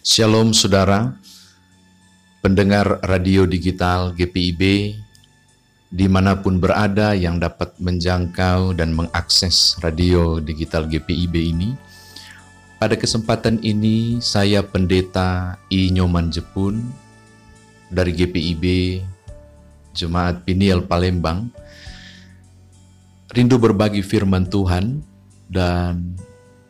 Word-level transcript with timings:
Shalom 0.00 0.56
saudara, 0.56 1.12
pendengar 2.40 3.04
radio 3.04 3.44
digital 3.44 4.16
GPIB, 4.16 4.96
di 5.92 6.06
mana 6.08 6.40
pun 6.40 6.56
berada 6.56 7.12
yang 7.12 7.36
dapat 7.36 7.76
menjangkau 7.76 8.72
dan 8.72 8.96
mengakses 8.96 9.76
radio 9.84 10.40
digital 10.40 10.88
GPIB 10.88 11.52
ini. 11.52 11.76
Pada 12.80 12.96
kesempatan 12.96 13.60
ini, 13.60 14.24
saya 14.24 14.64
Pendeta 14.64 15.60
I. 15.68 15.92
Nyoman 15.92 16.32
Jepun 16.32 16.80
dari 17.92 18.16
GPIB 18.16 18.64
Jemaat 19.92 20.48
Piniel 20.48 20.80
Palembang, 20.80 21.52
rindu 23.36 23.60
berbagi 23.60 24.00
firman 24.00 24.48
Tuhan 24.48 25.04
dan 25.52 26.16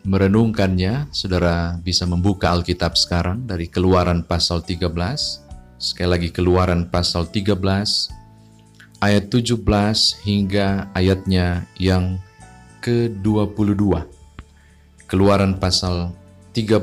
merenungkannya, 0.05 1.13
saudara 1.13 1.77
bisa 1.83 2.09
membuka 2.09 2.53
Alkitab 2.53 2.97
sekarang 2.97 3.45
dari 3.45 3.69
Keluaran 3.69 4.25
pasal 4.25 4.65
13. 4.65 4.91
Sekali 5.81 6.09
lagi 6.09 6.29
Keluaran 6.29 6.89
pasal 6.89 7.29
13 7.29 7.57
ayat 9.01 9.33
17 9.33 9.65
hingga 10.25 10.93
ayatnya 10.93 11.65
yang 11.81 12.21
ke-22. 12.85 14.05
Keluaran 15.09 15.57
pasal 15.57 16.13
13 16.53 16.81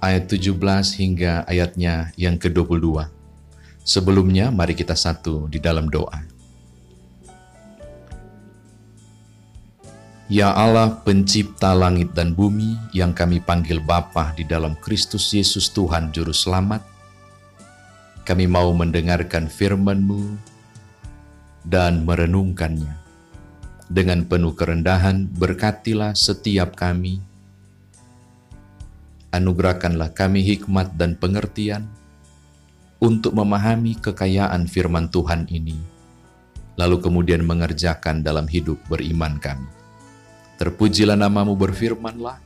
ayat 0.00 0.24
17 0.28 1.00
hingga 1.00 1.44
ayatnya 1.48 2.12
yang 2.16 2.36
ke-22. 2.36 3.08
Sebelumnya 3.82 4.54
mari 4.54 4.78
kita 4.78 4.94
satu 4.94 5.50
di 5.50 5.58
dalam 5.58 5.90
doa. 5.90 6.31
Ya 10.32 10.48
Allah 10.48 11.04
pencipta 11.04 11.76
langit 11.76 12.16
dan 12.16 12.32
bumi 12.32 12.80
yang 12.96 13.12
kami 13.12 13.36
panggil 13.36 13.84
Bapa 13.84 14.32
di 14.32 14.48
dalam 14.48 14.72
Kristus 14.80 15.28
Yesus 15.28 15.68
Tuhan 15.68 16.08
Juru 16.08 16.32
Selamat, 16.32 16.80
kami 18.24 18.48
mau 18.48 18.72
mendengarkan 18.72 19.44
firman-Mu 19.44 20.40
dan 21.68 22.08
merenungkannya. 22.08 22.96
Dengan 23.92 24.24
penuh 24.24 24.56
kerendahan 24.56 25.28
berkatilah 25.28 26.16
setiap 26.16 26.80
kami, 26.80 27.20
anugerahkanlah 29.36 30.16
kami 30.16 30.40
hikmat 30.48 30.96
dan 30.96 31.12
pengertian 31.12 31.84
untuk 33.04 33.36
memahami 33.36 34.00
kekayaan 34.00 34.64
firman 34.64 35.12
Tuhan 35.12 35.44
ini, 35.52 35.76
lalu 36.80 37.04
kemudian 37.04 37.44
mengerjakan 37.44 38.24
dalam 38.24 38.48
hidup 38.48 38.80
beriman 38.88 39.36
kami. 39.36 39.81
Terpujilah 40.62 41.18
namamu 41.18 41.58
berfirmanlah. 41.58 42.38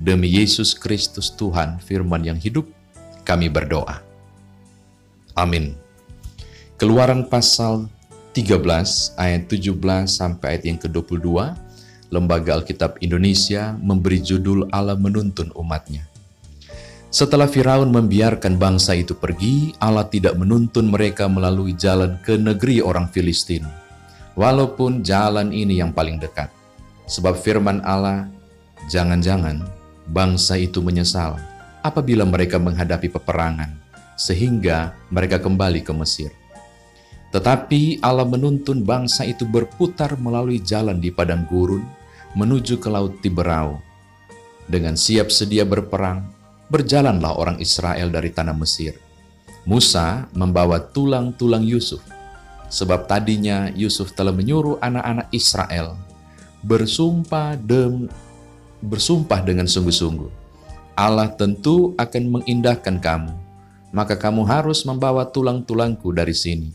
Demi 0.00 0.40
Yesus 0.40 0.72
Kristus 0.72 1.28
Tuhan 1.28 1.84
firman 1.84 2.24
yang 2.24 2.40
hidup, 2.40 2.64
kami 3.28 3.52
berdoa. 3.52 4.00
Amin. 5.36 5.76
Keluaran 6.80 7.28
pasal 7.28 7.92
13 8.32 8.56
ayat 9.20 9.52
17 9.52 9.68
sampai 10.08 10.56
ayat 10.56 10.62
yang 10.64 10.80
ke-22, 10.80 11.28
Lembaga 12.08 12.56
Alkitab 12.56 12.96
Indonesia 13.04 13.76
memberi 13.76 14.24
judul 14.24 14.72
Allah 14.72 14.96
menuntun 14.96 15.52
umatnya. 15.52 16.08
Setelah 17.12 17.52
Firaun 17.52 17.92
membiarkan 17.92 18.56
bangsa 18.56 18.96
itu 18.96 19.12
pergi, 19.12 19.76
Allah 19.76 20.08
tidak 20.08 20.40
menuntun 20.40 20.88
mereka 20.88 21.28
melalui 21.28 21.76
jalan 21.76 22.16
ke 22.24 22.40
negeri 22.40 22.80
orang 22.80 23.12
Filistin, 23.12 23.68
walaupun 24.40 25.04
jalan 25.04 25.52
ini 25.52 25.84
yang 25.84 25.92
paling 25.92 26.16
dekat. 26.16 26.61
Sebab 27.06 27.34
firman 27.38 27.82
Allah, 27.82 28.30
jangan-jangan 28.86 29.62
bangsa 30.10 30.58
itu 30.58 30.82
menyesal 30.82 31.38
apabila 31.82 32.22
mereka 32.22 32.62
menghadapi 32.62 33.10
peperangan, 33.10 33.74
sehingga 34.14 34.94
mereka 35.10 35.42
kembali 35.42 35.82
ke 35.82 35.92
Mesir. 35.94 36.30
Tetapi 37.32 38.04
Allah 38.04 38.28
menuntun 38.28 38.84
bangsa 38.84 39.24
itu 39.24 39.48
berputar 39.48 40.14
melalui 40.20 40.60
jalan 40.60 41.00
di 41.00 41.08
padang 41.08 41.48
gurun 41.48 41.82
menuju 42.36 42.78
ke 42.78 42.88
laut 42.92 43.18
Tiberau. 43.24 43.80
Dengan 44.68 44.94
siap 44.94 45.32
sedia 45.32 45.66
berperang, 45.66 46.28
berjalanlah 46.70 47.34
orang 47.34 47.58
Israel 47.58 48.12
dari 48.12 48.30
tanah 48.30 48.54
Mesir. 48.56 48.96
Musa 49.64 50.28
membawa 50.36 50.78
tulang-tulang 50.80 51.64
Yusuf, 51.64 52.02
sebab 52.68 53.08
tadinya 53.08 53.70
Yusuf 53.74 54.12
telah 54.12 54.34
menyuruh 54.34 54.78
anak-anak 54.82 55.28
Israel 55.32 55.94
bersumpah 56.62 57.58
dem, 57.58 58.06
bersumpah 58.78 59.42
dengan 59.42 59.66
sungguh-sungguh. 59.66 60.30
Allah 60.94 61.34
tentu 61.34 61.90
akan 61.98 62.38
mengindahkan 62.38 63.02
kamu, 63.02 63.34
maka 63.90 64.14
kamu 64.14 64.46
harus 64.46 64.86
membawa 64.86 65.26
tulang-tulangku 65.26 66.14
dari 66.14 66.30
sini. 66.30 66.70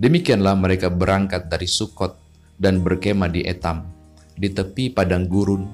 Demikianlah 0.00 0.56
mereka 0.56 0.88
berangkat 0.88 1.52
dari 1.52 1.68
Sukot 1.68 2.16
dan 2.56 2.80
berkemah 2.80 3.28
di 3.28 3.44
Etam, 3.44 3.84
di 4.40 4.48
tepi 4.48 4.88
padang 4.88 5.28
gurun. 5.28 5.68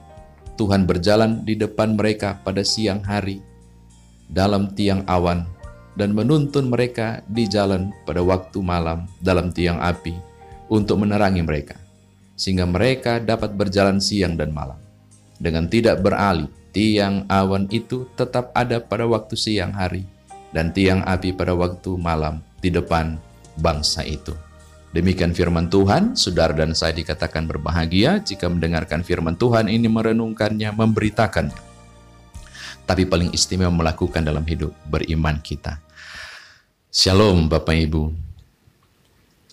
Tuhan 0.56 0.88
berjalan 0.88 1.46
di 1.46 1.54
depan 1.54 1.94
mereka 1.94 2.42
pada 2.42 2.66
siang 2.66 3.04
hari, 3.04 3.38
dalam 4.26 4.72
tiang 4.74 5.06
awan, 5.06 5.46
dan 5.94 6.16
menuntun 6.16 6.66
mereka 6.72 7.22
di 7.30 7.46
jalan 7.46 7.94
pada 8.08 8.24
waktu 8.24 8.58
malam 8.58 9.06
dalam 9.22 9.52
tiang 9.52 9.78
api 9.78 10.16
untuk 10.72 11.04
menerangi 11.04 11.44
mereka 11.44 11.85
sehingga 12.36 12.68
mereka 12.68 13.18
dapat 13.18 13.56
berjalan 13.56 13.98
siang 13.98 14.36
dan 14.36 14.52
malam. 14.52 14.76
Dengan 15.40 15.66
tidak 15.66 16.04
beralih, 16.04 16.52
tiang 16.70 17.24
awan 17.32 17.64
itu 17.72 18.04
tetap 18.12 18.52
ada 18.52 18.78
pada 18.78 19.08
waktu 19.08 19.34
siang 19.34 19.72
hari, 19.72 20.04
dan 20.52 20.70
tiang 20.76 21.00
api 21.08 21.32
pada 21.32 21.56
waktu 21.56 21.96
malam 21.96 22.44
di 22.60 22.68
depan 22.68 23.16
bangsa 23.56 24.04
itu. 24.04 24.36
Demikian 24.92 25.36
firman 25.36 25.68
Tuhan, 25.68 26.16
saudara 26.16 26.56
dan 26.56 26.72
saya 26.72 26.96
dikatakan 26.96 27.44
berbahagia 27.44 28.20
jika 28.24 28.48
mendengarkan 28.48 29.04
firman 29.04 29.36
Tuhan 29.36 29.68
ini 29.68 29.88
merenungkannya, 29.92 30.72
memberitakannya. 30.72 31.60
Tapi 32.86 33.02
paling 33.04 33.34
istimewa 33.34 33.72
melakukan 33.74 34.22
dalam 34.24 34.46
hidup 34.46 34.72
beriman 34.88 35.42
kita. 35.42 35.82
Shalom 36.88 37.50
Bapak 37.50 37.76
Ibu. 37.76 38.14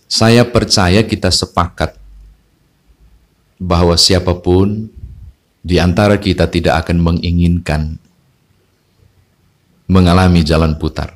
Saya 0.07 0.45
percaya 0.45 1.01
kita 1.03 1.33
sepakat 1.33 2.03
bahwa 3.63 3.96
siapa 3.96 4.35
pun 4.44 4.91
di 5.63 5.79
antara 5.79 6.19
kita 6.19 6.51
tidak 6.51 6.84
akan 6.84 7.00
menginginkan 7.00 7.96
mengalami 9.88 10.44
jalan 10.44 10.75
putar. 10.75 11.16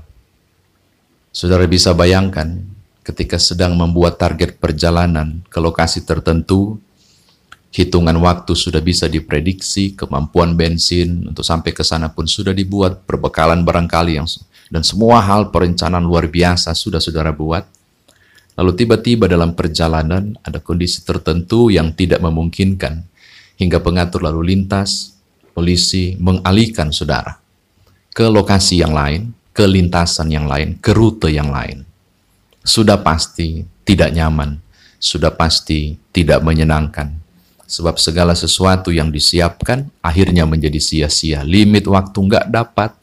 Saudara 1.35 1.67
bisa 1.67 1.91
bayangkan 1.91 2.63
ketika 3.03 3.35
sedang 3.35 3.75
membuat 3.75 4.15
target 4.15 4.55
perjalanan 4.55 5.43
ke 5.51 5.59
lokasi 5.59 6.07
tertentu, 6.07 6.79
hitungan 7.75 8.15
waktu 8.23 8.55
sudah 8.55 8.79
bisa 8.79 9.11
diprediksi, 9.11 9.91
kemampuan 9.93 10.55
bensin 10.55 11.27
untuk 11.27 11.43
sampai 11.43 11.75
ke 11.75 11.83
sana 11.83 12.07
pun 12.09 12.25
sudah 12.25 12.55
dibuat, 12.55 13.03
perbekalan 13.03 13.67
barangkali 13.67 14.15
yang 14.15 14.27
dan 14.67 14.83
semua 14.83 15.23
hal 15.23 15.51
perencanaan 15.51 16.03
luar 16.03 16.27
biasa 16.27 16.71
sudah 16.75 16.99
saudara 16.99 17.31
buat. 17.31 17.76
Lalu 18.57 18.71
tiba-tiba 18.73 19.29
dalam 19.29 19.53
perjalanan 19.53 20.33
ada 20.41 20.57
kondisi 20.57 21.05
tertentu 21.05 21.69
yang 21.69 21.93
tidak 21.93 22.25
memungkinkan 22.25 23.05
hingga 23.61 23.77
pengatur 23.81 24.25
lalu 24.25 24.53
lintas, 24.53 25.13
polisi 25.53 26.17
mengalihkan 26.17 26.89
saudara 26.89 27.37
ke 28.17 28.25
lokasi 28.25 28.81
yang 28.81 28.97
lain, 28.97 29.29
ke 29.53 29.61
lintasan 29.65 30.33
yang 30.33 30.49
lain, 30.49 30.81
ke 30.81 30.89
rute 30.89 31.29
yang 31.29 31.53
lain. 31.53 31.85
Sudah 32.65 32.97
pasti 33.01 33.61
tidak 33.85 34.09
nyaman, 34.09 34.57
sudah 34.97 35.29
pasti 35.37 35.93
tidak 36.09 36.41
menyenangkan. 36.41 37.13
Sebab 37.67 38.01
segala 38.01 38.33
sesuatu 38.33 38.89
yang 38.89 39.13
disiapkan 39.13 39.85
akhirnya 40.01 40.49
menjadi 40.49 40.81
sia-sia. 40.81 41.45
Limit 41.45 41.85
waktu 41.85 42.17
nggak 42.17 42.49
dapat, 42.49 42.97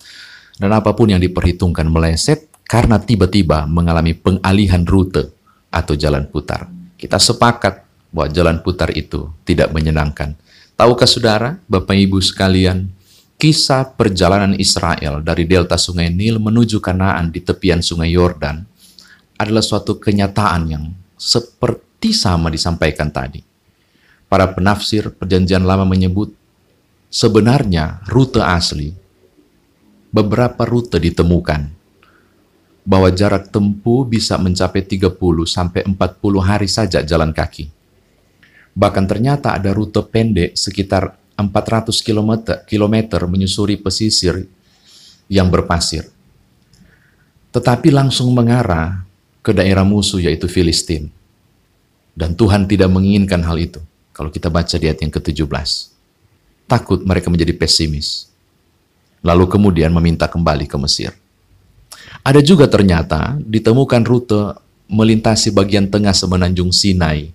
dan 0.58 0.70
apa 0.75 0.94
pun 0.94 1.11
yang 1.11 1.23
diperhitungkan 1.23 1.87
meleset 1.90 2.46
karena 2.67 2.99
tiba-tiba 2.99 3.67
mengalami 3.67 4.14
pengalihan 4.14 4.82
rute 4.87 5.33
atau 5.75 5.99
jalan 5.99 6.31
putar. 6.31 6.71
Kita 6.94 7.19
sepakat 7.19 7.82
bahwa 8.15 8.31
jalan 8.31 8.62
putar 8.62 8.94
itu 8.94 9.26
tidak 9.43 9.75
menyenangkan. 9.75 10.38
Tahukah 10.79 11.11
saudara, 11.11 11.59
Bapak 11.67 11.99
Ibu 11.99 12.23
sekalian, 12.23 12.87
kisah 13.35 13.91
perjalanan 13.99 14.55
Israel 14.55 15.19
dari 15.19 15.43
delta 15.43 15.75
sungai 15.75 16.15
Nil 16.15 16.38
menuju 16.38 16.79
Kanaan 16.79 17.35
di 17.35 17.43
tepian 17.43 17.82
sungai 17.82 18.15
Yordan 18.15 18.62
adalah 19.35 19.62
suatu 19.67 19.99
kenyataan 19.99 20.62
yang 20.71 20.85
seperti 21.19 22.15
sama 22.15 22.55
disampaikan 22.55 23.11
tadi. 23.11 23.43
Para 24.31 24.50
penafsir 24.50 25.11
perjanjian 25.11 25.67
lama 25.67 25.87
menyebut 25.87 26.31
sebenarnya 27.11 28.03
rute 28.11 28.43
asli 28.43 28.94
beberapa 30.11 30.62
rute 30.67 30.99
ditemukan 30.99 31.83
bahwa 32.84 33.08
jarak 33.08 33.48
tempuh 33.48 34.04
bisa 34.04 34.36
mencapai 34.36 34.84
30 34.84 35.08
sampai 35.48 35.88
40 35.88 35.96
hari 36.44 36.69
saja 36.69 37.00
jalan 37.00 37.32
kaki. 37.32 37.72
Bahkan 38.76 39.04
ternyata 39.08 39.56
ada 39.56 39.72
rute 39.72 40.04
pendek 40.04 40.52
sekitar 40.52 41.16
400 41.34 41.90
km, 42.04 42.60
kilometer 42.69 43.25
menyusuri 43.25 43.81
pesisir 43.81 44.44
yang 45.32 45.48
berpasir. 45.48 46.12
Tetapi 47.50 47.88
langsung 47.88 48.31
mengarah 48.36 49.06
ke 49.40 49.56
daerah 49.56 49.82
musuh 49.82 50.20
yaitu 50.20 50.46
Filistin. 50.46 51.08
Dan 52.14 52.38
Tuhan 52.38 52.70
tidak 52.70 52.92
menginginkan 52.92 53.42
hal 53.42 53.58
itu. 53.58 53.82
Kalau 54.14 54.31
kita 54.31 54.46
baca 54.46 54.78
di 54.78 54.86
ayat 54.86 55.02
yang 55.02 55.10
ke-17. 55.10 55.90
Takut 56.70 57.02
mereka 57.02 57.26
menjadi 57.26 57.50
pesimis. 57.50 58.31
Lalu 59.25 59.50
kemudian 59.50 59.90
meminta 59.90 60.31
kembali 60.31 60.70
ke 60.70 60.78
Mesir. 60.78 61.24
Ada 62.25 62.41
juga 62.41 62.71
ternyata 62.71 63.37
ditemukan 63.41 64.03
rute 64.05 64.56
melintasi 64.89 65.53
bagian 65.53 65.89
tengah 65.89 66.12
semenanjung 66.12 66.73
Sinai 66.73 67.33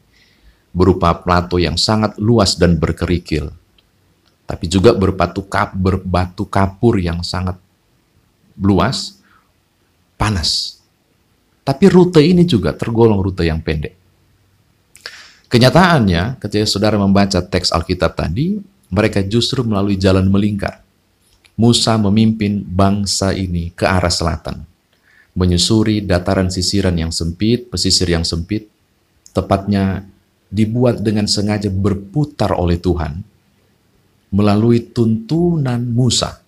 berupa 0.69 1.13
plato 1.17 1.57
yang 1.57 1.77
sangat 1.77 2.17
luas 2.21 2.57
dan 2.57 2.77
berkerikil. 2.77 3.49
Tapi 4.49 4.65
juga 4.65 4.97
berbatu, 4.97 5.45
kap, 5.45 5.77
berbatu 5.77 6.45
kapur 6.49 6.97
yang 6.97 7.21
sangat 7.21 7.57
luas, 8.57 9.21
panas. 10.17 10.81
Tapi 11.61 11.85
rute 11.85 12.25
ini 12.25 12.49
juga 12.49 12.73
tergolong 12.73 13.21
rute 13.21 13.45
yang 13.45 13.61
pendek. 13.61 13.93
Kenyataannya, 15.49 16.41
ketika 16.41 16.65
saudara 16.65 16.97
membaca 16.97 17.41
teks 17.41 17.73
Alkitab 17.73 18.17
tadi, 18.17 18.57
mereka 18.89 19.21
justru 19.21 19.61
melalui 19.61 19.97
jalan 19.97 20.25
melingkar. 20.29 20.81
Musa 21.59 21.99
memimpin 21.99 22.63
bangsa 22.63 23.35
ini 23.35 23.75
ke 23.75 23.83
arah 23.83 24.11
selatan 24.11 24.63
menyusuri 25.39 26.03
dataran 26.03 26.51
sisiran 26.51 26.95
yang 26.99 27.13
sempit, 27.15 27.71
pesisir 27.71 28.11
yang 28.11 28.27
sempit, 28.27 28.67
tepatnya 29.31 30.03
dibuat 30.51 30.99
dengan 30.99 31.29
sengaja 31.29 31.71
berputar 31.71 32.57
oleh 32.57 32.75
Tuhan 32.81 33.21
melalui 34.35 34.89
tuntunan 34.89 35.79
Musa 35.79 36.41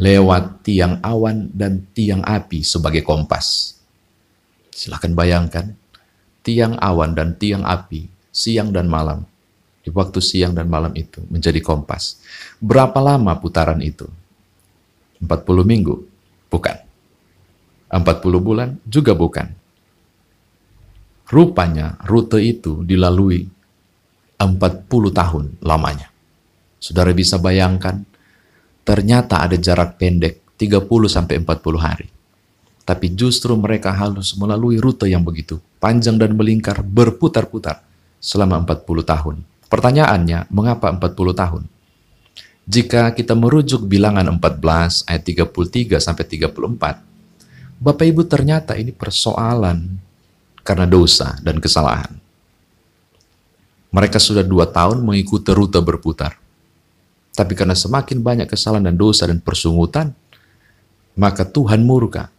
lewat 0.00 0.66
tiang 0.66 0.98
awan 1.04 1.50
dan 1.54 1.86
tiang 1.94 2.22
api 2.24 2.64
sebagai 2.66 3.06
kompas. 3.06 3.78
Silahkan 4.74 5.14
bayangkan, 5.14 5.70
tiang 6.42 6.74
awan 6.80 7.14
dan 7.14 7.38
tiang 7.38 7.62
api 7.62 8.10
siang 8.34 8.74
dan 8.74 8.90
malam, 8.90 9.22
di 9.84 9.92
waktu 9.92 10.18
siang 10.24 10.56
dan 10.56 10.66
malam 10.72 10.96
itu 10.96 11.20
menjadi 11.28 11.60
kompas. 11.60 12.16
Berapa 12.56 12.96
lama 13.04 13.36
putaran 13.36 13.84
itu? 13.84 14.08
40 15.20 15.28
minggu? 15.68 15.94
Bukan. 16.48 16.76
40 17.92 18.00
bulan 18.40 18.80
juga 18.88 19.12
bukan. 19.12 19.46
Rupanya 21.28 22.00
rute 22.08 22.40
itu 22.40 22.80
dilalui 22.80 23.44
40 24.40 24.88
tahun 25.12 25.44
lamanya. 25.60 26.08
Saudara 26.80 27.12
bisa 27.16 27.40
bayangkan, 27.40 28.02
ternyata 28.84 29.40
ada 29.40 29.56
jarak 29.56 29.96
pendek 30.00 30.44
30 30.56 30.84
sampai 31.08 31.40
40 31.40 31.80
hari. 31.80 32.08
Tapi 32.84 33.16
justru 33.16 33.56
mereka 33.56 33.96
harus 33.96 34.36
melalui 34.36 34.76
rute 34.76 35.08
yang 35.08 35.24
begitu 35.24 35.56
panjang 35.80 36.16
dan 36.16 36.32
melingkar 36.36 36.80
berputar-putar 36.80 37.80
selama 38.20 38.64
40 38.64 39.04
tahun. 39.04 39.36
Pertanyaannya, 39.74 40.54
mengapa 40.54 40.86
40 40.94 41.34
tahun? 41.34 41.66
Jika 42.62 43.10
kita 43.10 43.34
merujuk 43.34 43.90
bilangan 43.90 44.22
14 44.38 45.02
ayat 45.10 45.22
33 45.26 45.98
sampai 45.98 46.22
34, 46.22 47.82
Bapak 47.82 48.06
Ibu 48.06 48.22
ternyata 48.22 48.78
ini 48.78 48.94
persoalan 48.94 49.98
karena 50.62 50.86
dosa 50.86 51.34
dan 51.42 51.58
kesalahan. 51.58 52.14
Mereka 53.90 54.22
sudah 54.22 54.46
dua 54.46 54.70
tahun 54.70 55.02
mengikuti 55.02 55.50
rute 55.50 55.82
berputar. 55.82 56.38
Tapi 57.34 57.58
karena 57.58 57.74
semakin 57.74 58.22
banyak 58.22 58.46
kesalahan 58.46 58.86
dan 58.86 58.94
dosa 58.94 59.26
dan 59.26 59.42
persungutan, 59.42 60.14
maka 61.18 61.42
Tuhan 61.42 61.82
murka 61.82 62.30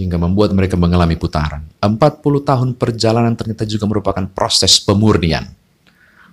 hingga 0.00 0.16
membuat 0.16 0.56
mereka 0.56 0.80
mengalami 0.80 1.20
putaran. 1.20 1.68
40 1.84 2.48
tahun 2.48 2.68
perjalanan 2.80 3.36
ternyata 3.36 3.68
juga 3.68 3.84
merupakan 3.84 4.24
proses 4.32 4.80
pemurnian, 4.80 5.52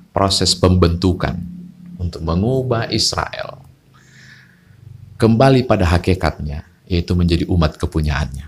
proses 0.09 0.57
pembentukan 0.57 1.38
untuk 2.00 2.23
mengubah 2.23 2.89
Israel 2.89 3.61
kembali 5.19 5.67
pada 5.67 5.83
hakikatnya, 5.83 6.63
yaitu 6.88 7.11
menjadi 7.13 7.44
umat 7.51 7.75
kepunyaannya. 7.75 8.47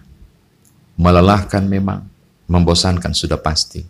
Melelahkan 0.96 1.68
memang, 1.68 2.08
membosankan 2.48 3.12
sudah 3.12 3.36
pasti. 3.36 3.84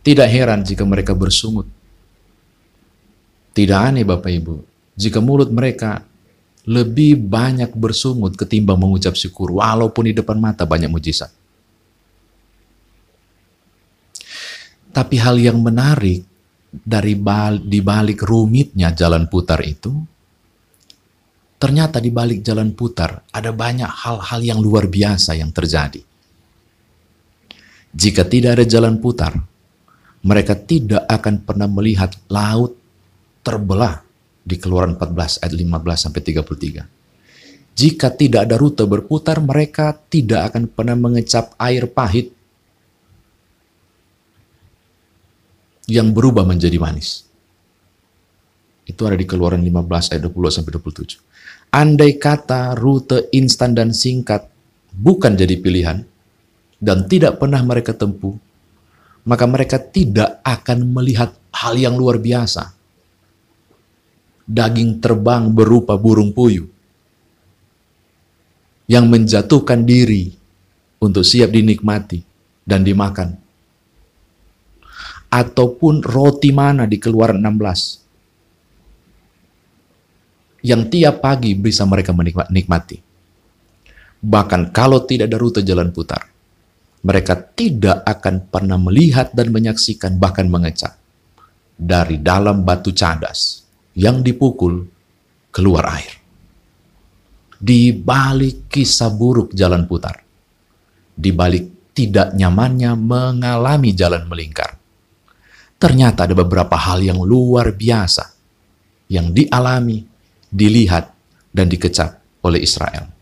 Tidak 0.00 0.24
heran 0.24 0.64
jika 0.64 0.82
mereka 0.88 1.12
bersungut. 1.12 1.68
Tidak 3.52 3.76
aneh 3.76 4.04
Bapak 4.04 4.32
Ibu, 4.32 4.56
jika 4.96 5.20
mulut 5.20 5.52
mereka 5.52 6.04
lebih 6.66 7.20
banyak 7.20 7.72
bersungut 7.76 8.34
ketimbang 8.34 8.80
mengucap 8.80 9.14
syukur, 9.14 9.54
walaupun 9.60 10.10
di 10.10 10.12
depan 10.16 10.36
mata 10.36 10.64
banyak 10.64 10.90
mujizat. 10.90 11.30
Tapi 14.92 15.16
hal 15.20 15.36
yang 15.36 15.60
menarik 15.60 16.24
dari 16.70 17.14
bal 17.16 17.62
di 17.62 17.80
balik 17.80 18.22
rumitnya 18.26 18.92
jalan 18.92 19.26
putar 19.30 19.60
itu, 19.64 20.16
Ternyata 21.56 22.04
di 22.04 22.12
balik 22.12 22.44
jalan 22.44 22.76
putar 22.76 23.24
ada 23.32 23.48
banyak 23.48 23.88
hal-hal 23.88 24.40
yang 24.44 24.60
luar 24.60 24.92
biasa 24.92 25.40
yang 25.40 25.48
terjadi. 25.56 26.04
Jika 27.96 28.28
tidak 28.28 28.60
ada 28.60 28.66
jalan 28.68 29.00
putar, 29.00 29.32
mereka 30.20 30.52
tidak 30.52 31.08
akan 31.08 31.40
pernah 31.48 31.64
melihat 31.64 32.12
laut 32.28 32.76
terbelah 33.40 34.04
di 34.44 34.60
Keluaran 34.60 35.00
14 35.00 35.48
ayat 35.48 35.54
15 35.56 35.96
sampai 35.96 36.20
33. 36.20 37.72
Jika 37.76 38.08
tidak 38.12 38.40
ada 38.44 38.60
rute 38.60 38.84
berputar, 38.84 39.40
mereka 39.40 39.96
tidak 39.96 40.52
akan 40.52 40.68
pernah 40.68 40.96
mengecap 40.96 41.56
air 41.56 41.88
pahit 41.88 42.35
yang 45.86 46.10
berubah 46.10 46.42
menjadi 46.42 46.76
manis. 46.82 47.26
Itu 48.86 49.06
ada 49.06 49.18
di 49.18 49.26
Keluaran 49.26 49.62
15 49.62 50.14
ayat 50.14 50.22
20 50.22 50.54
sampai 50.54 50.70
27. 50.78 51.18
Andai 51.74 52.14
kata 52.18 52.78
rute 52.78 53.26
instan 53.34 53.74
dan 53.74 53.90
singkat 53.90 54.46
bukan 54.94 55.34
jadi 55.34 55.58
pilihan 55.58 56.06
dan 56.78 56.98
tidak 57.10 57.42
pernah 57.42 57.58
mereka 57.66 57.90
tempuh, 57.90 58.38
maka 59.26 59.44
mereka 59.50 59.82
tidak 59.82 60.38
akan 60.46 60.86
melihat 60.94 61.34
hal 61.50 61.74
yang 61.74 61.98
luar 61.98 62.22
biasa. 62.22 62.70
Daging 64.46 65.02
terbang 65.02 65.50
berupa 65.50 65.98
burung 65.98 66.30
puyuh 66.30 66.70
yang 68.86 69.10
menjatuhkan 69.10 69.82
diri 69.82 70.30
untuk 71.02 71.26
siap 71.26 71.50
dinikmati 71.50 72.22
dan 72.62 72.86
dimakan. 72.86 73.45
Ataupun 75.26 76.00
roti 76.00 76.54
mana 76.54 76.86
di 76.86 76.96
keluaran 77.02 77.42
16 77.42 78.06
yang 80.66 80.90
tiap 80.90 81.22
pagi 81.22 81.54
bisa 81.54 81.86
mereka 81.86 82.10
menikmati. 82.10 82.98
Bahkan 84.18 84.74
kalau 84.74 85.06
tidak 85.06 85.30
ada 85.30 85.38
rute 85.38 85.62
jalan 85.62 85.94
putar, 85.94 86.26
mereka 87.06 87.38
tidak 87.38 88.02
akan 88.02 88.50
pernah 88.50 88.74
melihat 88.74 89.30
dan 89.30 89.54
menyaksikan 89.54 90.18
bahkan 90.18 90.50
mengecap 90.50 90.98
dari 91.78 92.18
dalam 92.18 92.66
batu 92.66 92.90
cadas 92.90 93.62
yang 93.94 94.26
dipukul 94.26 94.82
keluar 95.54 95.86
air. 95.94 96.18
Di 97.56 97.94
balik 97.94 98.68
kisah 98.68 99.08
buruk 99.08 99.56
jalan 99.56 99.88
putar, 99.88 100.20
di 101.16 101.32
balik 101.32 101.94
tidak 101.96 102.36
nyamannya 102.36 102.92
mengalami 102.92 103.96
jalan 103.96 104.28
melingkar, 104.28 104.75
ternyata 105.76 106.24
ada 106.24 106.32
beberapa 106.32 106.76
hal 106.76 107.04
yang 107.04 107.20
luar 107.20 107.76
biasa 107.76 108.32
yang 109.12 109.30
dialami 109.30 110.02
dilihat 110.48 111.12
dan 111.52 111.66
dikecap 111.68 112.16
oleh 112.42 112.64
Israel. 112.64 113.12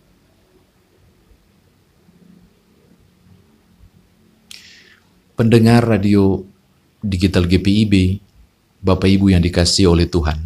Pendengar 5.34 5.82
radio 5.82 6.38
digital 7.02 7.50
GPIB, 7.50 8.22
Bapak 8.78 9.10
Ibu 9.10 9.34
yang 9.34 9.42
dikasih 9.42 9.90
oleh 9.90 10.06
Tuhan. 10.06 10.38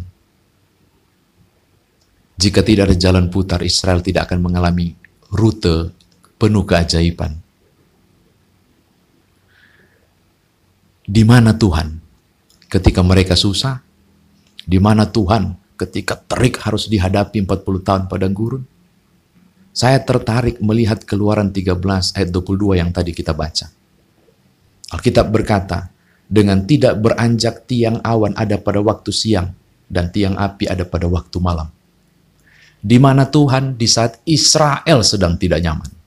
Jika 2.39 2.65
tidak 2.65 2.89
ada 2.89 2.97
jalan 2.97 3.29
putar, 3.29 3.61
Israel 3.61 4.01
tidak 4.01 4.31
akan 4.31 4.41
mengalami 4.41 4.97
rute 5.29 5.93
penuh 6.41 6.65
keajaiban. 6.65 7.37
Di 11.05 11.21
mana 11.27 11.53
Tuhan 11.53 11.98
ketika 12.69 13.01
mereka 13.01 13.33
susah? 13.33 13.81
Di 14.63 14.77
mana 14.77 15.09
Tuhan 15.09 15.57
ketika 15.75 16.15
terik 16.15 16.61
harus 16.61 16.85
dihadapi 16.85 17.41
40 17.43 17.81
tahun 17.81 18.03
padang 18.05 18.31
gurun? 18.37 18.63
Saya 19.73 19.97
tertarik 20.01 20.61
melihat 20.61 21.01
keluaran 21.03 21.49
13 21.49 21.73
ayat 22.13 22.29
22 22.29 22.79
yang 22.79 22.89
tadi 22.93 23.11
kita 23.11 23.33
baca. 23.33 23.69
Alkitab 24.89 25.29
berkata, 25.29 25.89
dengan 26.29 26.61
tidak 26.65 27.01
beranjak 27.01 27.65
tiang 27.65 28.01
awan 28.05 28.37
ada 28.37 28.61
pada 28.61 28.81
waktu 28.85 29.09
siang 29.09 29.49
dan 29.89 30.13
tiang 30.13 30.37
api 30.37 30.69
ada 30.69 30.85
pada 30.85 31.09
waktu 31.09 31.37
malam. 31.41 31.69
Di 32.79 33.01
mana 33.01 33.25
Tuhan 33.27 33.75
di 33.75 33.89
saat 33.89 34.21
Israel 34.23 35.01
sedang 35.01 35.35
tidak 35.35 35.59
nyaman. 35.65 35.98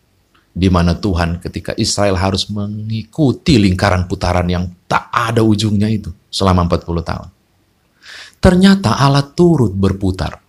Di 0.53 0.69
mana 0.69 0.93
Tuhan 0.93 1.41
ketika 1.41 1.73
Israel 1.81 2.21
harus 2.21 2.47
mengikuti 2.53 3.57
lingkaran 3.57 4.05
putaran 4.05 4.45
yang 4.47 4.69
tak 4.85 5.09
ada 5.09 5.41
ujungnya 5.41 5.89
itu 5.89 6.13
selama 6.29 6.69
40 6.69 7.01
tahun. 7.01 7.29
Ternyata 8.43 9.01
Allah 9.01 9.25
turut 9.33 9.73
berputar. 9.73 10.43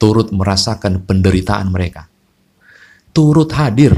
Turut 0.00 0.32
merasakan 0.32 1.04
penderitaan 1.04 1.68
mereka. 1.68 2.08
Turut 3.12 3.48
hadir 3.52 3.96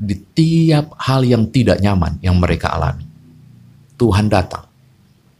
di 0.00 0.16
tiap 0.16 0.96
hal 0.96 1.24
yang 1.28 1.48
tidak 1.48 1.78
nyaman 1.78 2.18
yang 2.24 2.36
mereka 2.40 2.72
alami. 2.72 3.06
Tuhan 4.00 4.32
datang. 4.32 4.64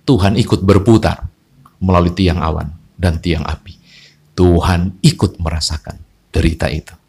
Tuhan 0.04 0.37
ikut 0.37 0.61
berputar 0.61 1.28
melalui 1.80 2.12
tiang 2.12 2.45
awan 2.45 2.69
dan 3.00 3.16
tiang 3.21 3.45
api. 3.49 3.76
Tuhan 4.37 5.00
ikut 5.00 5.40
merasakan 5.40 5.97
derita 6.28 6.69
itu. 6.69 7.00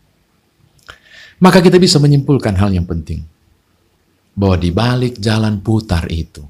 Maka 1.41 1.57
kita 1.57 1.81
bisa 1.81 1.97
menyimpulkan 1.97 2.53
hal 2.53 2.69
yang 2.69 2.85
penting. 2.85 3.25
Bahwa 4.37 4.55
di 4.61 4.69
balik 4.69 5.17
jalan 5.17 5.59
putar 5.59 6.05
itu, 6.07 6.45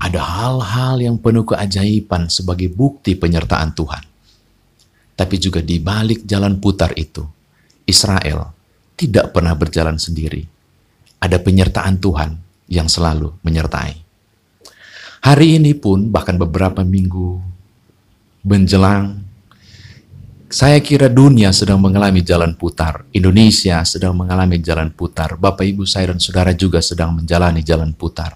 ada 0.00 0.24
hal-hal 0.24 0.96
yang 1.04 1.20
penuh 1.20 1.44
keajaiban 1.44 2.32
sebagai 2.32 2.72
bukti 2.72 3.12
penyertaan 3.14 3.76
Tuhan. 3.76 4.02
Tapi 5.14 5.36
juga 5.36 5.60
di 5.60 5.76
balik 5.76 6.24
jalan 6.24 6.56
putar 6.56 6.96
itu, 6.96 7.20
Israel 7.84 8.56
tidak 8.96 9.36
pernah 9.36 9.52
berjalan 9.52 10.00
sendiri. 10.00 10.48
Ada 11.20 11.36
penyertaan 11.36 12.00
Tuhan 12.00 12.40
yang 12.72 12.88
selalu 12.88 13.36
menyertai. 13.44 14.00
Hari 15.20 15.60
ini 15.60 15.76
pun 15.76 16.08
bahkan 16.08 16.40
beberapa 16.40 16.80
minggu 16.80 17.36
menjelang 18.48 19.20
saya 20.50 20.82
kira 20.82 21.06
dunia 21.06 21.54
sedang 21.54 21.78
mengalami 21.78 22.26
jalan 22.26 22.58
putar. 22.58 23.06
Indonesia 23.14 23.86
sedang 23.86 24.18
mengalami 24.18 24.58
jalan 24.58 24.90
putar. 24.90 25.38
Bapak, 25.38 25.62
Ibu, 25.62 25.86
saya, 25.86 26.10
dan 26.10 26.18
saudara 26.18 26.50
juga 26.50 26.82
sedang 26.82 27.14
menjalani 27.14 27.62
jalan 27.62 27.94
putar. 27.94 28.34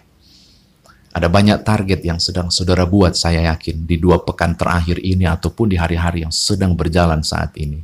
Ada 1.11 1.26
banyak 1.26 1.66
target 1.66 2.06
yang 2.06 2.23
sedang 2.23 2.54
saudara 2.54 2.87
buat, 2.87 3.18
saya 3.18 3.50
yakin, 3.50 3.83
di 3.83 3.99
dua 3.99 4.23
pekan 4.23 4.54
terakhir 4.54 5.02
ini 5.02 5.26
ataupun 5.26 5.75
di 5.75 5.76
hari-hari 5.78 6.23
yang 6.23 6.30
sedang 6.30 6.78
berjalan 6.78 7.26
saat 7.26 7.50
ini. 7.59 7.83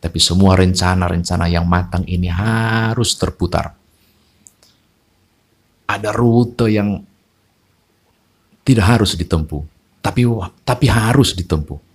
Tapi 0.00 0.18
semua 0.20 0.56
rencana-rencana 0.56 1.44
yang 1.44 1.68
matang 1.68 2.04
ini 2.08 2.32
harus 2.32 3.12
terputar. 3.12 3.76
Ada 5.84 6.16
rute 6.16 6.72
yang 6.72 6.96
tidak 8.64 8.86
harus 8.88 9.12
ditempuh, 9.20 9.60
tapi 10.00 10.24
tapi 10.64 10.86
harus 10.88 11.36
ditempuh 11.36 11.93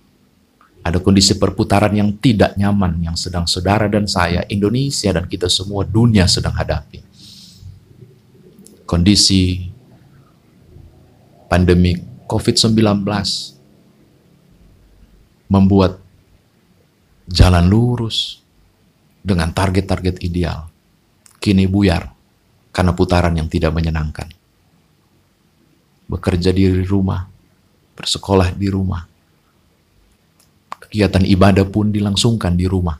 ada 0.90 0.98
kondisi 0.98 1.38
perputaran 1.38 1.94
yang 1.94 2.18
tidak 2.18 2.58
nyaman 2.58 2.98
yang 2.98 3.14
sedang 3.14 3.46
saudara 3.46 3.86
dan 3.86 4.10
saya, 4.10 4.42
Indonesia 4.50 5.14
dan 5.14 5.30
kita 5.30 5.46
semua 5.46 5.86
dunia 5.86 6.26
sedang 6.26 6.52
hadapi. 6.52 6.98
Kondisi 8.82 9.70
pandemi 11.46 11.94
COVID-19 12.26 13.06
membuat 15.50 15.98
jalan 17.30 17.66
lurus 17.70 18.42
dengan 19.22 19.54
target-target 19.54 20.22
ideal 20.26 20.70
kini 21.42 21.66
buyar 21.66 22.10
karena 22.70 22.94
putaran 22.94 23.34
yang 23.34 23.50
tidak 23.50 23.74
menyenangkan. 23.74 24.30
Bekerja 26.06 26.50
di 26.50 26.66
rumah, 26.86 27.26
bersekolah 27.94 28.54
di 28.54 28.66
rumah, 28.70 29.09
kegiatan 30.90 31.22
ibadah 31.22 31.62
pun 31.70 31.94
dilangsungkan 31.94 32.58
di 32.58 32.66
rumah. 32.66 32.98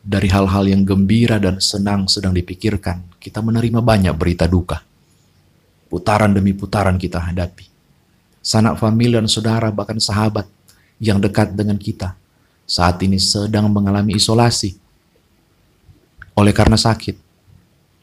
Dari 0.00 0.32
hal-hal 0.32 0.64
yang 0.72 0.80
gembira 0.88 1.36
dan 1.36 1.60
senang 1.60 2.08
sedang 2.08 2.32
dipikirkan, 2.32 3.04
kita 3.20 3.44
menerima 3.44 3.84
banyak 3.84 4.16
berita 4.16 4.48
duka. 4.48 4.80
Putaran 5.92 6.32
demi 6.32 6.56
putaran 6.56 6.96
kita 6.96 7.20
hadapi. 7.20 7.68
Sanak 8.40 8.80
famili 8.80 9.20
dan 9.20 9.28
saudara 9.28 9.68
bahkan 9.68 10.00
sahabat 10.00 10.48
yang 10.96 11.20
dekat 11.20 11.52
dengan 11.52 11.76
kita 11.76 12.16
saat 12.64 12.96
ini 13.04 13.20
sedang 13.20 13.68
mengalami 13.68 14.16
isolasi. 14.16 14.76
Oleh 16.32 16.56
karena 16.56 16.80
sakit, 16.80 17.16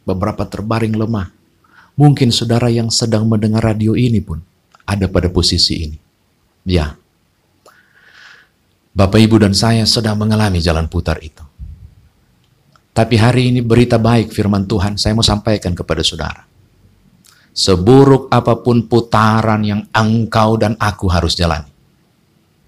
beberapa 0.06 0.46
terbaring 0.46 0.94
lemah. 0.94 1.34
Mungkin 1.98 2.30
saudara 2.30 2.70
yang 2.70 2.94
sedang 2.94 3.26
mendengar 3.26 3.62
radio 3.62 3.98
ini 3.98 4.22
pun 4.22 4.40
ada 4.86 5.10
pada 5.10 5.28
posisi 5.28 5.90
ini. 5.90 5.98
Ya, 6.66 6.96
Bapak, 8.92 9.24
Ibu, 9.24 9.40
dan 9.40 9.56
saya 9.56 9.88
sedang 9.88 10.20
mengalami 10.20 10.60
jalan 10.60 10.92
putar 10.92 11.16
itu. 11.24 11.40
Tapi 12.92 13.16
hari 13.16 13.48
ini 13.48 13.64
berita 13.64 13.96
baik 13.96 14.36
firman 14.36 14.68
Tuhan 14.68 15.00
saya 15.00 15.16
mau 15.16 15.24
sampaikan 15.24 15.72
kepada 15.72 16.04
saudara. 16.04 16.44
Seburuk 17.56 18.28
apa 18.28 18.60
pun 18.60 18.84
putaran 18.84 19.64
yang 19.64 19.88
engkau 19.96 20.60
dan 20.60 20.76
aku 20.76 21.08
harus 21.08 21.40
jalani. 21.40 21.72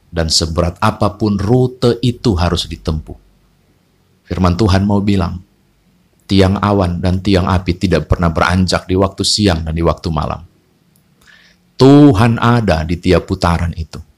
Dan 0.07 0.31
seberat 0.31 0.79
apa 0.79 1.11
pun 1.19 1.35
rute 1.35 1.99
itu 1.99 2.31
harus 2.39 2.71
ditempuh. 2.71 3.19
Firman 4.23 4.55
Tuhan 4.55 4.87
mau 4.87 5.03
bilang, 5.03 5.43
tiang 6.23 6.55
awan 6.55 7.03
dan 7.03 7.19
tiang 7.19 7.51
api 7.51 7.75
tidak 7.75 8.07
pernah 8.07 8.31
beranjak 8.31 8.87
di 8.87 8.95
waktu 8.95 9.27
siang 9.27 9.67
dan 9.67 9.75
di 9.75 9.83
waktu 9.83 10.07
malam. 10.07 10.39
Tuhan 11.75 12.39
ada 12.39 12.87
di 12.87 12.95
tiap 12.95 13.27
putaran 13.27 13.75
itu 13.75 14.12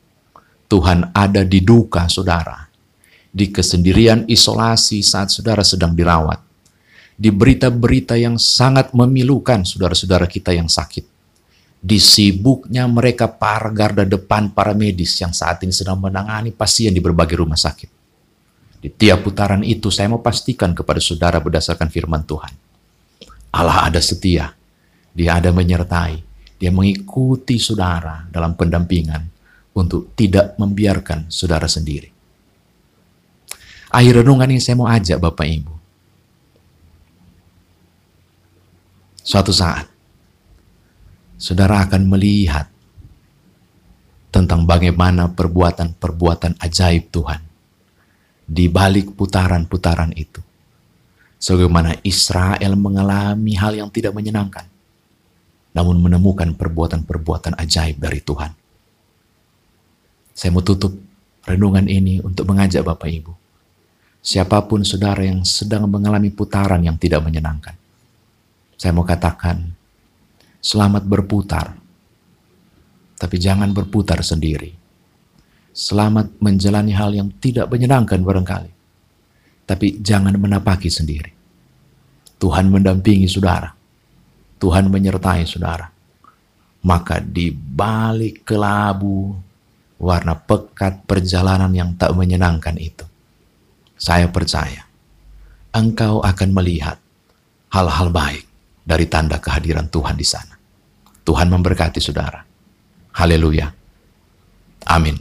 Tuhan 0.66 1.14
ada 1.14 1.46
di 1.46 1.62
duka 1.62 2.10
saudara, 2.10 2.66
di 3.30 3.52
kesendirian 3.54 4.26
isolasi 4.26 5.06
saat 5.06 5.30
saudara 5.30 5.62
sedang 5.62 5.94
dirawat, 5.94 6.42
di 7.16 7.30
berita-berita 7.30 8.18
yang 8.18 8.36
sangat 8.42 8.92
memilukan 8.92 9.62
saudara-saudara 9.62 10.26
kita 10.26 10.52
yang 10.56 10.66
sakit, 10.68 11.06
di 11.86 12.02
sibuknya 12.02 12.90
mereka 12.90 13.30
para 13.30 13.70
garda 13.70 14.02
depan 14.02 14.50
para 14.50 14.74
medis 14.74 15.22
yang 15.22 15.30
saat 15.36 15.62
ini 15.62 15.70
sedang 15.70 16.02
menangani 16.02 16.50
pasien 16.50 16.90
di 16.90 17.04
berbagai 17.04 17.38
rumah 17.38 17.60
sakit. 17.60 17.90
Di 18.82 18.90
tiap 18.90 19.22
putaran 19.26 19.62
itu 19.62 19.94
saya 19.94 20.10
mau 20.10 20.22
pastikan 20.22 20.74
kepada 20.74 20.98
saudara 20.98 21.38
berdasarkan 21.38 21.90
firman 21.94 22.26
Tuhan. 22.26 22.54
Allah 23.54 23.88
ada 23.90 24.02
setia, 24.02 24.54
dia 25.14 25.38
ada 25.38 25.54
menyertai, 25.54 26.22
dia 26.58 26.72
mengikuti 26.74 27.62
saudara 27.62 28.26
dalam 28.34 28.58
pendampingan, 28.58 29.35
untuk 29.75 30.15
tidak 30.15 30.55
membiarkan 30.55 31.27
saudara 31.27 31.67
sendiri. 31.67 32.08
Akhir 33.91 34.24
renungan 34.24 34.48
yang 34.48 34.63
saya 34.63 34.79
mau 34.79 34.88
ajak 34.88 35.20
Bapak 35.20 35.44
Ibu. 35.44 35.74
Suatu 39.25 39.51
saat, 39.51 39.89
saudara 41.36 41.84
akan 41.84 42.08
melihat 42.08 42.72
tentang 44.32 44.63
bagaimana 44.63 45.32
perbuatan-perbuatan 45.32 46.60
ajaib 46.60 47.12
Tuhan 47.12 47.41
di 48.48 48.72
balik 48.72 49.12
putaran-putaran 49.15 50.15
itu. 50.15 50.39
Sebagaimana 51.36 52.00
Israel 52.05 52.79
mengalami 52.79 53.53
hal 53.60 53.75
yang 53.75 53.89
tidak 53.91 54.15
menyenangkan, 54.15 54.65
namun 55.75 56.00
menemukan 56.00 56.55
perbuatan-perbuatan 56.55 57.60
ajaib 57.60 58.00
dari 58.00 58.24
Tuhan 58.24 58.65
saya 60.36 60.51
mau 60.51 60.60
tutup 60.60 60.92
renungan 61.48 61.88
ini 61.88 62.20
untuk 62.20 62.51
mengajak 62.51 62.84
Bapak 62.84 63.08
Ibu. 63.08 63.32
Siapa 64.20 64.68
pun 64.68 64.84
saudara 64.84 65.24
yang 65.24 65.48
sedang 65.48 65.88
mengalami 65.88 66.27
putaran 66.27 66.84
yang 66.84 67.00
tidak 67.00 67.24
menyenangkan. 67.24 67.72
Saya 68.75 68.92
mau 68.92 69.08
katakan, 69.08 69.63
selamat 70.60 71.08
berputar. 71.08 71.80
Tapi 73.15 73.36
jangan 73.39 73.72
berputar 73.72 74.20
sendiri. 74.20 74.75
Selamat 75.72 76.27
menjalani 76.44 76.92
hal 76.92 77.15
yang 77.15 77.32
tidak 77.39 77.72
menyenangkan 77.72 78.20
barangkali. 78.20 78.72
Tapi 79.63 80.04
jangan 80.04 80.36
menapaki 80.36 80.92
sendiri. 80.92 81.32
Tuhan 82.36 82.68
mendampingi 82.68 83.32
saudara. 83.32 83.72
Tuhan 84.60 84.92
menyertai 84.92 85.48
saudara. 85.48 85.88
Maka 86.84 87.24
di 87.24 87.56
balik 87.56 88.44
kelabu 88.44 89.45
warna 90.00 90.36
pekat 90.36 91.08
perjalanan 91.08 91.72
yang 91.72 91.96
tak 91.96 92.12
menyenangkan 92.16 92.75
itu. 92.80 93.06
Saya 93.96 94.28
percaya 94.28 94.84
engkau 95.75 96.24
akan 96.24 96.50
melihat 96.56 97.00
hal-hal 97.72 98.08
baik 98.12 98.48
dari 98.84 99.06
tanda 99.12 99.40
kehadiran 99.40 99.92
Tuhan 99.92 100.16
di 100.16 100.24
sana. 100.24 100.56
Tuhan 101.28 101.52
memberkati 101.52 102.00
saudara. 102.00 102.44
Haleluya. 103.16 103.68
Amin. 104.88 105.18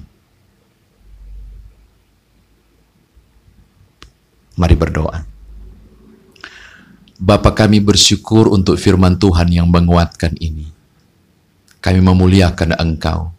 Mari 4.55 4.77
berdoa. 4.79 5.19
Bapa 7.19 7.51
kami 7.55 7.83
bersyukur 7.83 8.51
untuk 8.51 8.79
firman 8.79 9.19
Tuhan 9.19 9.51
yang 9.51 9.67
menguatkan 9.67 10.35
ini. 10.39 10.71
Kami 11.83 12.01
memuliakan 12.03 12.79
Engkau 12.79 13.34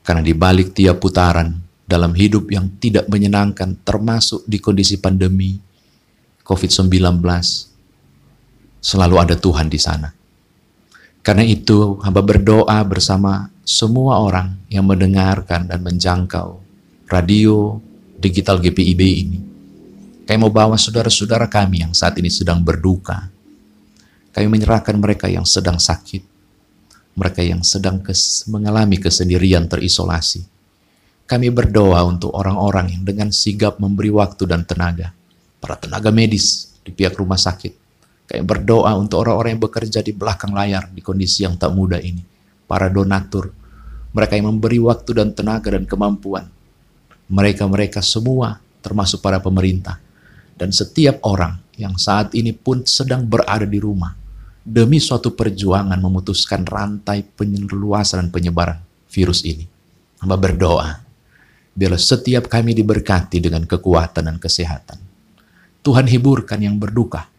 karena 0.00 0.22
di 0.24 0.32
balik 0.32 0.72
tiap 0.72 1.00
putaran, 1.00 1.60
dalam 1.90 2.14
hidup 2.14 2.48
yang 2.54 2.70
tidak 2.78 3.10
menyenangkan, 3.10 3.74
termasuk 3.82 4.46
di 4.46 4.62
kondisi 4.62 4.96
pandemi 5.02 5.58
COVID-19, 6.46 7.18
selalu 8.78 9.14
ada 9.18 9.34
Tuhan 9.34 9.66
di 9.66 9.78
sana. 9.78 10.08
Karena 11.20 11.44
itu, 11.44 12.00
hamba 12.00 12.24
berdoa 12.24 12.80
bersama 12.86 13.52
semua 13.60 14.24
orang 14.24 14.56
yang 14.72 14.88
mendengarkan 14.88 15.68
dan 15.68 15.84
menjangkau 15.84 16.58
radio 17.12 17.76
digital 18.16 18.56
GPIB 18.62 19.00
ini. 19.02 19.38
Kami 20.24 20.38
mau 20.38 20.48
bawa 20.48 20.78
saudara-saudara 20.78 21.50
kami 21.50 21.82
yang 21.82 21.92
saat 21.92 22.14
ini 22.22 22.30
sedang 22.30 22.62
berduka. 22.62 23.28
Kami 24.30 24.46
menyerahkan 24.46 24.94
mereka 24.94 25.26
yang 25.26 25.42
sedang 25.42 25.76
sakit, 25.76 26.22
mereka 27.14 27.40
yang 27.42 27.62
sedang 27.64 28.02
kes 28.02 28.46
mengalami 28.50 28.98
kesendirian 28.98 29.66
terisolasi 29.66 30.60
kami 31.30 31.46
berdoa 31.54 32.02
untuk 32.10 32.34
orang-orang 32.34 32.90
yang 32.98 33.06
dengan 33.06 33.30
sigap 33.30 33.78
memberi 33.78 34.10
waktu 34.10 34.50
dan 34.50 34.66
tenaga, 34.66 35.14
para 35.62 35.78
tenaga 35.78 36.10
medis 36.10 36.74
di 36.82 36.90
pihak 36.90 37.14
rumah 37.14 37.38
sakit. 37.38 37.70
Kami 38.26 38.42
berdoa 38.42 38.98
untuk 38.98 39.22
orang-orang 39.22 39.54
yang 39.54 39.62
bekerja 39.62 40.02
di 40.02 40.10
belakang 40.10 40.50
layar 40.50 40.90
di 40.90 40.98
kondisi 40.98 41.46
yang 41.46 41.54
tak 41.54 41.70
mudah 41.70 42.02
ini, 42.02 42.18
para 42.66 42.90
donatur, 42.90 43.54
mereka 44.10 44.34
yang 44.34 44.50
memberi 44.50 44.82
waktu 44.82 45.22
dan 45.22 45.30
tenaga 45.30 45.70
dan 45.70 45.86
kemampuan. 45.86 46.50
Mereka-mereka 47.30 48.02
semua, 48.02 48.58
termasuk 48.82 49.22
para 49.22 49.38
pemerintah, 49.38 50.02
dan 50.58 50.74
setiap 50.74 51.22
orang 51.22 51.62
yang 51.78 51.94
saat 51.94 52.34
ini 52.34 52.50
pun 52.50 52.82
sedang 52.82 53.22
berada 53.22 53.70
di 53.70 53.78
rumah, 53.78 54.18
demi 54.70 55.02
suatu 55.02 55.34
perjuangan 55.34 55.98
memutuskan 55.98 56.62
rantai 56.62 57.26
penyeluasan 57.26 58.22
dan 58.22 58.28
penyebaran 58.30 58.78
virus 59.10 59.42
ini. 59.42 59.66
Hamba 60.22 60.38
berdoa, 60.38 61.10
Biarlah 61.70 62.02
setiap 62.02 62.50
kami 62.50 62.74
diberkati 62.74 63.38
dengan 63.38 63.62
kekuatan 63.64 64.26
dan 64.26 64.36
kesehatan. 64.36 64.98
Tuhan 65.80 66.06
hiburkan 66.10 66.60
yang 66.60 66.76
berduka. 66.76 67.30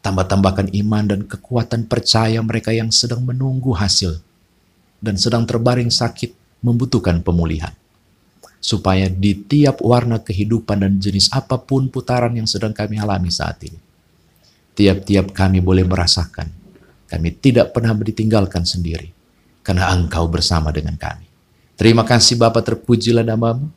Tambah-tambahkan 0.00 0.70
iman 0.70 1.04
dan 1.04 1.20
kekuatan 1.26 1.90
percaya 1.90 2.38
mereka 2.40 2.70
yang 2.70 2.94
sedang 2.94 3.26
menunggu 3.26 3.74
hasil 3.74 4.22
dan 5.02 5.18
sedang 5.18 5.42
terbaring 5.44 5.90
sakit 5.90 6.32
membutuhkan 6.62 7.20
pemulihan. 7.26 7.74
Supaya 8.62 9.10
di 9.10 9.34
tiap 9.34 9.82
warna 9.82 10.22
kehidupan 10.22 10.80
dan 10.80 10.92
jenis 11.02 11.28
apa 11.34 11.58
pun 11.58 11.90
putaran 11.90 12.32
yang 12.32 12.46
sedang 12.46 12.72
kami 12.72 12.96
alami 13.02 13.34
saat 13.34 13.60
ini. 13.66 13.85
Tiap-tiap 14.76 15.32
kami 15.32 15.64
boleh 15.64 15.88
merasakan 15.88 16.66
kami 17.06 17.38
tidak 17.38 17.70
pernah 17.70 17.94
ditinggalkan 17.94 18.66
sendiri 18.66 19.14
karena 19.62 19.94
engkau 19.94 20.26
bersama 20.26 20.74
dengan 20.74 20.98
kami. 20.98 21.26
Terima 21.78 22.02
kasih 22.02 22.34
Bapa 22.34 22.58
terpujilah 22.62 23.22
namamu. 23.22 23.70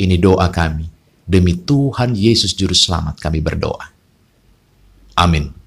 Ini 0.00 0.16
doa 0.16 0.48
kami. 0.48 0.88
Demi 1.22 1.54
Tuhan 1.54 2.16
Yesus 2.16 2.56
Juru 2.56 2.74
Selamat 2.74 3.20
kami 3.20 3.38
berdoa. 3.44 3.92
Amin. 5.14 5.61